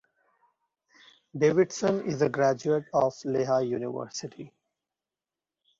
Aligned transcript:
Davidson 1.37 2.07
is 2.09 2.23
a 2.23 2.29
graduate 2.29 2.85
of 2.91 3.13
Lehigh 3.23 3.59
University. 3.61 4.51